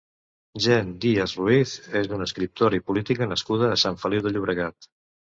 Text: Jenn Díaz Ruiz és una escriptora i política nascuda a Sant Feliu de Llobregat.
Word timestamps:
Jenn 0.65 0.87
Díaz 1.03 1.33
Ruiz 1.41 1.73
és 1.99 2.09
una 2.17 2.27
escriptora 2.29 2.79
i 2.79 2.83
política 2.87 3.27
nascuda 3.33 3.69
a 3.75 3.77
Sant 3.83 3.99
Feliu 4.05 4.25
de 4.29 4.33
Llobregat. 4.33 4.89